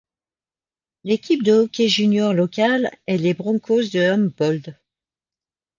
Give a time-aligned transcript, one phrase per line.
[1.03, 4.73] L'équipe de hockey junior locale est les Broncos de Humboldt.